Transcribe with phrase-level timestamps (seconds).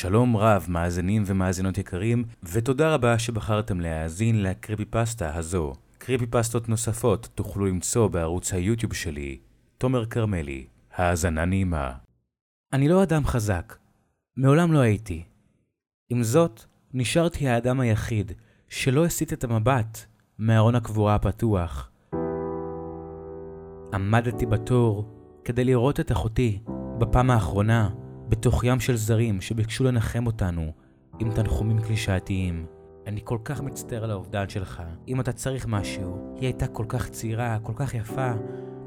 [0.00, 5.72] שלום רב, מאזינים ומאזינות יקרים, ותודה רבה שבחרתם להאזין לקריפי פסטה הזו.
[5.98, 9.38] קריפי פסטות נוספות תוכלו למצוא בערוץ היוטיוב שלי,
[9.78, 10.66] תומר כרמלי.
[10.94, 11.92] האזנה נעימה.
[12.72, 13.76] אני לא אדם חזק.
[14.36, 15.24] מעולם לא הייתי.
[16.10, 16.64] עם זאת,
[16.94, 18.32] נשארתי האדם היחיד
[18.68, 20.06] שלא הסיט את המבט
[20.38, 21.90] מארון הקבורה הפתוח.
[23.94, 25.14] עמדתי בתור
[25.44, 26.58] כדי לראות את אחותי
[26.98, 27.90] בפעם האחרונה
[28.30, 30.72] בתוך ים של זרים שביקשו לנחם אותנו
[31.18, 32.66] עם תנחומים קלישאתיים.
[33.06, 34.82] אני כל כך מצטער על האובדן שלך.
[35.08, 38.32] אם אתה צריך משהו, היא הייתה כל כך צעירה, כל כך יפה.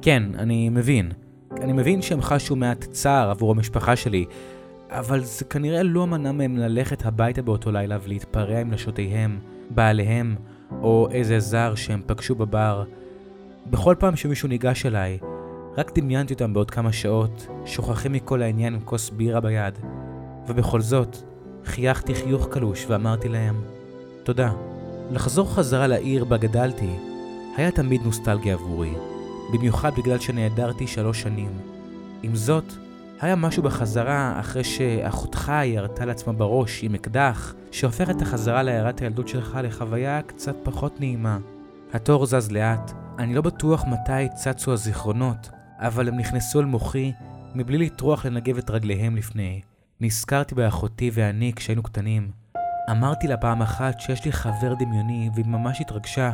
[0.01, 1.11] כן, אני מבין.
[1.61, 4.25] אני מבין שהם חשו מעט צער עבור המשפחה שלי,
[4.89, 10.35] אבל זה כנראה לא מנע מהם ללכת הביתה באותו לילה ולהתפרע עם נשותיהם, בעליהם,
[10.81, 12.83] או איזה זר שהם פגשו בבר.
[13.69, 15.19] בכל פעם שמישהו ניגש אליי,
[15.77, 19.73] רק דמיינתי אותם בעוד כמה שעות, שוכחים מכל העניין עם כוס בירה ביד.
[20.47, 21.17] ובכל זאת,
[21.65, 23.61] חייכתי חיוך קלוש ואמרתי להם,
[24.23, 24.51] תודה.
[25.11, 26.89] לחזור חזרה לעיר בה גדלתי,
[27.57, 28.93] היה תמיד נוסטלגיה עבורי,
[29.53, 31.51] במיוחד בגלל שנעדרתי שלוש שנים.
[32.23, 32.73] עם זאת,
[33.21, 39.27] היה משהו בחזרה אחרי שאחותך ירתה לעצמה בראש עם אקדח, שהופך את החזרה לעיירת הילדות
[39.27, 41.37] שלך לחוויה קצת פחות נעימה.
[41.93, 45.49] התור זז לאט, אני לא בטוח מתי צצו הזיכרונות,
[45.83, 47.11] אבל הם נכנסו אל מוחי
[47.55, 49.61] מבלי לטרוח לנגב את רגליהם לפני.
[50.01, 52.31] נזכרתי באחותי ואני כשהיינו קטנים.
[52.91, 56.31] אמרתי לה פעם אחת שיש לי חבר דמיוני, והיא ממש התרגשה.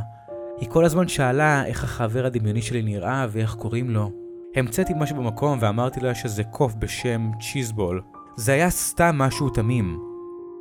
[0.58, 4.12] היא כל הזמן שאלה איך החבר הדמיוני שלי נראה ואיך קוראים לו.
[4.56, 8.02] המצאתי משהו במקום ואמרתי לה שזה קוף בשם צ'יזבול.
[8.36, 10.00] זה היה סתם משהו תמים.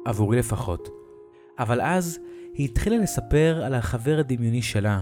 [0.07, 0.89] עבורי לפחות.
[1.59, 2.19] אבל אז
[2.55, 5.01] היא התחילה לספר על החבר הדמיוני שלה.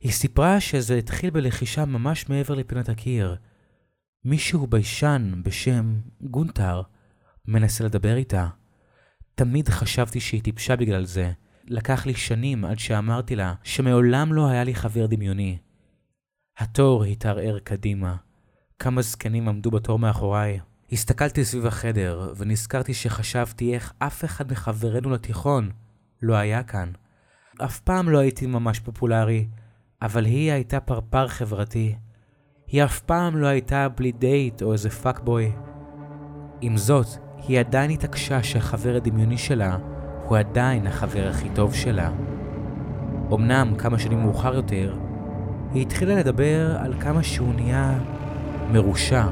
[0.00, 3.36] היא סיפרה שזה התחיל בלחישה ממש מעבר לפינת הקיר.
[4.24, 6.82] מישהו ביישן בשם גונטר
[7.48, 8.48] מנסה לדבר איתה.
[9.34, 11.32] תמיד חשבתי שהיא טיפשה בגלל זה.
[11.68, 15.58] לקח לי שנים עד שאמרתי לה שמעולם לא היה לי חבר דמיוני.
[16.58, 18.16] התור התערער קדימה.
[18.78, 20.60] כמה זקנים עמדו בתור מאחוריי.
[20.92, 25.70] הסתכלתי סביב החדר, ונזכרתי שחשבתי איך אף אחד מחברינו לתיכון
[26.22, 26.92] לא היה כאן.
[27.64, 29.48] אף פעם לא הייתי ממש פופולרי,
[30.02, 31.94] אבל היא הייתה פרפר חברתי.
[32.66, 35.52] היא אף פעם לא הייתה בלי דייט או איזה פאקבוי.
[36.60, 37.06] עם זאת,
[37.48, 39.76] היא עדיין התעקשה שהחבר הדמיוני שלה
[40.24, 42.10] הוא עדיין החבר הכי טוב שלה.
[43.32, 44.96] אמנם כמה שנים מאוחר יותר,
[45.72, 47.98] היא התחילה לדבר על כמה שהוא נהיה
[48.72, 49.26] מרושע.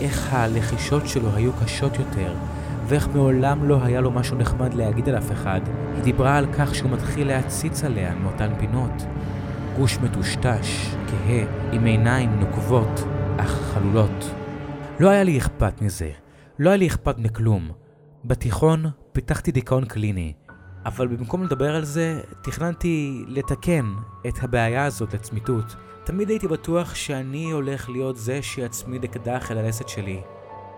[0.00, 2.34] איך הלחישות שלו היו קשות יותר,
[2.86, 5.60] ואיך מעולם לא היה לו משהו נחמד להגיד על אף אחד.
[5.94, 9.06] היא דיברה על כך שהוא מתחיל להציץ עליה מאותן פינות.
[9.78, 13.00] גוש מטושטש, כהה, עם עיניים נוקבות,
[13.36, 14.34] אך חלולות.
[15.00, 16.10] לא היה לי אכפת מזה.
[16.58, 17.70] לא היה לי אכפת מכלום.
[18.24, 20.32] בתיכון פיתחתי דיכאון קליני,
[20.86, 23.92] אבל במקום לדבר על זה, תכננתי לתקן
[24.28, 25.76] את הבעיה הזאת לצמיתות.
[26.04, 30.20] תמיד הייתי בטוח שאני הולך להיות זה שיצמיד אקדח אל הלסת שלי.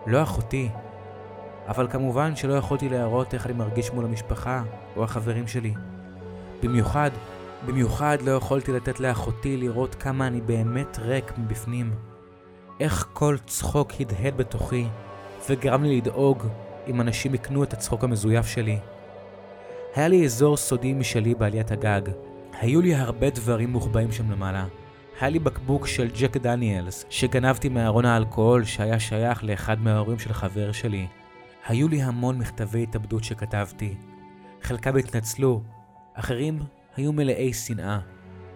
[0.07, 0.69] לא אחותי.
[1.69, 4.63] אבל כמובן שלא יכולתי להראות איך אני מרגיש מול המשפחה
[4.97, 5.75] או החברים שלי.
[6.63, 7.11] במיוחד,
[7.67, 11.95] במיוחד לא יכולתי לתת לאחותי לראות כמה אני באמת ריק מבפנים.
[12.81, 14.87] איך כל צחוק הדהד בתוכי,
[15.51, 16.47] וגרם לי לדאוג
[16.87, 18.79] אם אנשים יקנו את הצחוק המזויף שלי.
[19.95, 22.01] היה לי אזור סודי משלי בעליית הגג.
[22.61, 24.67] היו לי הרבה דברים מוחבאים שם למעלה.
[25.21, 30.73] היה לי בקבוק של ג'ק דניאלס, שגנבתי מארון האלכוהול שהיה שייך לאחד מההורים של חבר
[30.73, 31.07] שלי.
[31.67, 33.95] היו לי המון מכתבי התאבדות שכתבתי.
[34.63, 35.63] חלקם התנצלו,
[36.15, 36.59] אחרים
[36.97, 37.99] היו מלאי שנאה.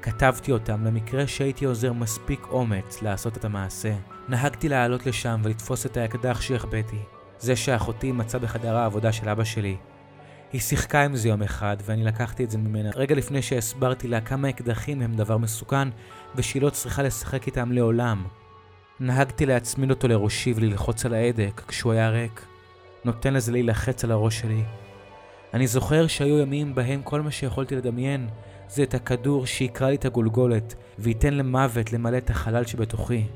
[0.02, 3.94] כתבתי אותם למקרה שהייתי עוזר מספיק אומץ לעשות את המעשה.
[4.28, 6.98] נהגתי לעלות לשם ולתפוס את האקדח שהחבאתי.
[7.38, 9.76] זה שאחותי מצאה בחדר העבודה של אבא שלי.
[10.52, 14.20] היא שיחקה עם זה יום אחד, ואני לקחתי את זה ממנה רגע לפני שהסברתי לה
[14.20, 15.88] כמה אקדחים הם דבר מסוכן,
[16.34, 18.24] ושהיא לא צריכה לשחק איתם לעולם.
[19.00, 22.46] נהגתי להצמיד אותו לראשי וללחוץ על ההדק כשהוא היה ריק.
[23.04, 24.64] נותן לזה להילחץ על הראש שלי.
[25.54, 28.28] אני זוכר שהיו ימים בהם כל מה שיכולתי לדמיין
[28.68, 33.26] זה את הכדור שיקרא לי את הגולגולת וייתן למוות למלא את החלל שבתוכי.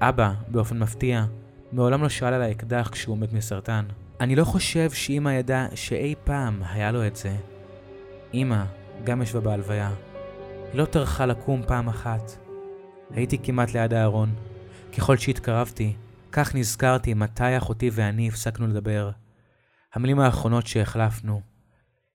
[0.00, 1.24] אבא, באופן מפתיע,
[1.72, 3.84] מעולם לא שאל על האקדח כשהוא מת מסרטן.
[4.20, 7.36] אני לא חושב שאמא ידעה שאי פעם היה לו את זה.
[8.34, 8.64] אמא
[9.04, 9.90] גם ישבה בהלוויה.
[10.72, 12.32] היא לא טרחה לקום פעם אחת.
[13.10, 14.34] הייתי כמעט ליד הארון.
[14.96, 15.92] ככל שהתקרבתי,
[16.32, 19.10] כך נזכרתי מתי אחותי ואני הפסקנו לדבר.
[19.94, 21.40] המילים האחרונות שהחלפנו.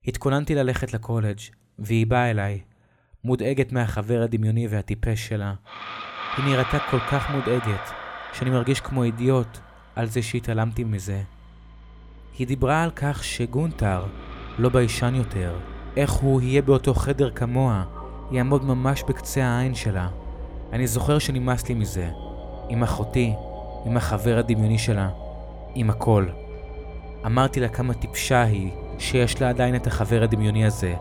[0.06, 1.38] התכוננתי ללכת לקולג',
[1.78, 2.60] והיא באה אליי,
[3.24, 5.54] מודאגת מהחבר הדמיוני והטיפש שלה.
[6.36, 7.90] היא נראתה כל כך מודאגת,
[8.32, 9.58] שאני מרגיש כמו אידיוט
[9.96, 11.22] על זה שהתעלמתי מזה.
[12.38, 14.06] היא דיברה על כך שגונטר
[14.58, 15.58] לא ביישן יותר,
[15.96, 17.84] איך הוא יהיה באותו חדר כמוה,
[18.32, 20.08] יעמוד ממש בקצה העין שלה.
[20.72, 22.10] אני זוכר שנמאס לי מזה.
[22.68, 23.32] עם אחותי,
[23.86, 25.10] עם החבר הדמיוני שלה,
[25.74, 26.26] עם הכל.
[27.26, 30.94] אמרתי לה כמה טיפשה היא, שיש לה עדיין את החבר הדמיוני הזה.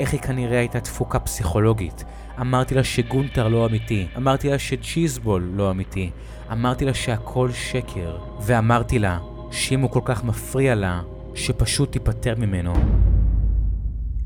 [0.00, 2.04] איך היא כנראה הייתה תפוקה פסיכולוגית.
[2.40, 4.06] אמרתי לה שגונטר לא אמיתי.
[4.16, 6.10] אמרתי לה שצ'יזבול לא אמיתי.
[6.52, 8.18] אמרתי לה שהכל שקר.
[8.40, 9.18] ואמרתי לה
[9.50, 11.02] שאם הוא כל כך מפריע לה,
[11.34, 12.72] שפשוט תיפטר ממנו.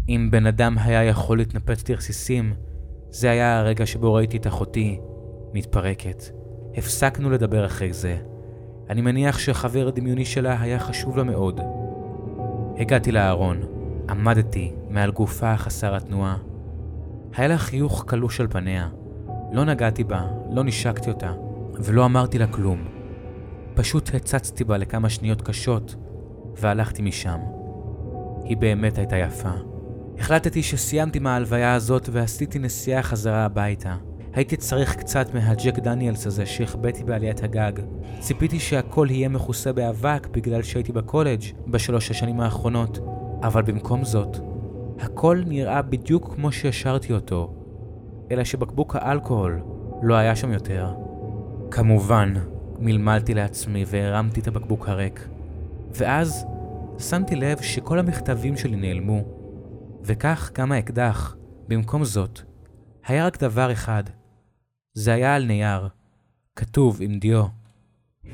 [0.09, 2.55] אם בן אדם היה יכול להתנפץ לרסיסים,
[3.11, 4.99] זה היה הרגע שבו ראיתי את אחותי
[5.55, 6.25] מתפרקת.
[6.77, 8.32] הפסקנו לדבר אחרי זה.
[8.91, 11.61] אני מניח שהחבר הדמיוני שלה היה חשוב לה מאוד.
[12.79, 13.61] הגעתי לארון,
[14.11, 16.37] עמדתי מעל גופה חסר התנועה.
[17.37, 18.89] היה לה חיוך קלוש על פניה.
[19.53, 21.33] לא נגעתי בה, לא נשקתי אותה,
[21.79, 22.85] ולא אמרתי לה כלום.
[23.75, 25.97] פשוט הצצתי בה לכמה שניות קשות,
[26.57, 27.39] והלכתי משם.
[28.45, 29.53] היא באמת הייתה יפה.
[30.19, 33.97] החלטתי שסיימתי מההלוויה הזאת ועשיתי נסיעה חזרה הביתה.
[34.35, 37.73] הייתי צריך קצת מהג'ק דניאלס הזה שהחבאתי בעליית הגג.
[38.21, 42.99] ציפיתי שהכל יהיה מכוסה באבק בגלל שהייתי בקולג' בשלוש השנים האחרונות,
[43.43, 44.37] אבל במקום זאת,
[45.01, 47.55] הכל נראה בדיוק כמו שהשארתי אותו,
[48.31, 49.63] אלא שבקבוק האלכוהול
[50.03, 50.95] לא היה שם יותר.
[51.71, 52.35] כמובן,
[52.79, 55.29] מלמלתי לעצמי והרמתי את הבקבוק הריק.
[55.95, 56.47] ואז
[56.99, 59.21] שמתי לב שכל המכתבים שלי נעלמו,
[60.05, 61.37] וכך גם האקדח.
[61.69, 62.41] במקום זאת,
[63.07, 64.05] היה רק דבר אחד.
[64.95, 65.89] זה היה על נייר,
[66.57, 67.45] כתוב עם דיו.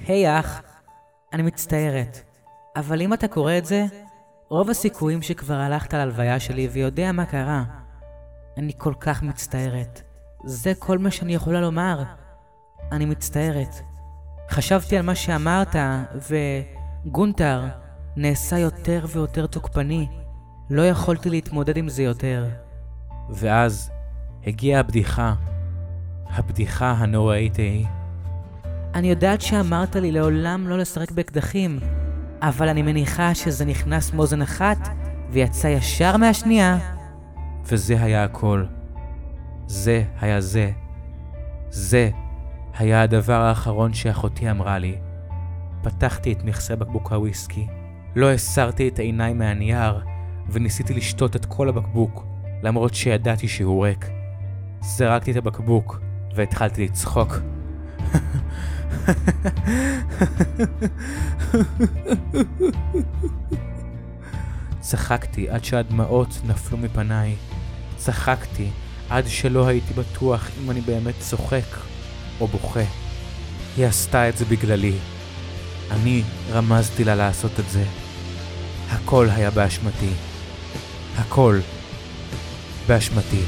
[0.06, 0.62] היי hey, אח,
[1.32, 2.18] אני מצטערת,
[2.76, 3.84] אבל אם אתה קורא את זה,
[4.48, 7.64] רוב הסיכויים שכבר הלכת להלוויה שלי ויודע מה קרה.
[8.56, 10.02] אני כל כך מצטערת.
[10.44, 12.02] זה כל מה שאני יכולה לומר.
[12.92, 13.74] אני מצטערת.
[14.50, 15.76] חשבתי על מה שאמרת,
[17.04, 17.64] וגונטר
[18.16, 20.08] נעשה יותר ויותר תוקפני.
[20.70, 22.46] לא יכולתי להתמודד עם זה יותר.
[23.30, 23.90] ואז
[24.46, 25.34] הגיעה הבדיחה.
[26.30, 27.86] הבדיחה הנוראית ההיא.
[28.94, 31.78] אני יודעת שאמרת לי לעולם לא לשחק באקדחים,
[32.42, 34.88] אבל אני מניחה שזה נכנס מאוזן אחת
[35.30, 36.78] ויצא ישר מהשנייה.
[37.64, 38.64] וזה היה הכל.
[39.66, 40.70] זה היה זה.
[41.70, 42.10] זה
[42.78, 44.98] היה הדבר האחרון שאחותי אמרה לי.
[45.82, 47.66] פתחתי את מכסה בקבוק הוויסקי.
[48.16, 50.00] לא הסרתי את העיניים מהנייר,
[50.50, 52.26] וניסיתי לשתות את כל הבקבוק,
[52.62, 54.10] למרות שידעתי שהוא ריק.
[54.80, 56.00] זרקתי את הבקבוק,
[56.34, 57.38] והתחלתי לצחוק.
[64.80, 67.36] צחקתי עד שהדמעות נפלו מפניי.
[67.96, 68.70] צחקתי
[69.08, 71.76] עד שלא הייתי בטוח אם אני באמת צוחק
[72.40, 72.84] או בוכה.
[73.76, 74.98] היא עשתה את זה בגללי.
[75.90, 76.22] אני
[76.52, 77.84] רמזתי לה לעשות את זה.
[78.90, 80.10] הכל היה באשמתי.
[81.16, 81.58] הכל
[82.86, 83.42] באשמתי.